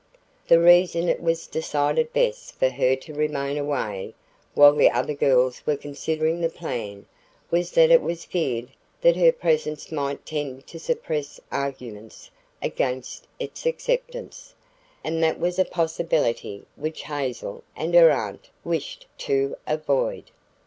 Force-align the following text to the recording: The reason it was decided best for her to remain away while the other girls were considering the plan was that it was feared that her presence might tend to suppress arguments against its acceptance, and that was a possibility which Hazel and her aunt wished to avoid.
The 0.47 0.59
reason 0.59 1.07
it 1.09 1.21
was 1.21 1.45
decided 1.45 2.11
best 2.11 2.55
for 2.55 2.69
her 2.69 2.95
to 2.95 3.13
remain 3.13 3.55
away 3.55 4.15
while 4.55 4.73
the 4.73 4.89
other 4.89 5.13
girls 5.13 5.63
were 5.67 5.77
considering 5.77 6.41
the 6.41 6.49
plan 6.49 7.05
was 7.51 7.69
that 7.73 7.91
it 7.91 8.01
was 8.01 8.25
feared 8.25 8.69
that 9.01 9.15
her 9.15 9.31
presence 9.31 9.91
might 9.91 10.25
tend 10.25 10.65
to 10.65 10.79
suppress 10.79 11.39
arguments 11.51 12.31
against 12.63 13.27
its 13.37 13.67
acceptance, 13.67 14.55
and 15.03 15.21
that 15.21 15.39
was 15.39 15.59
a 15.59 15.65
possibility 15.65 16.65
which 16.75 17.03
Hazel 17.03 17.63
and 17.75 17.93
her 17.93 18.09
aunt 18.09 18.49
wished 18.63 19.05
to 19.19 19.55
avoid. 19.67 20.31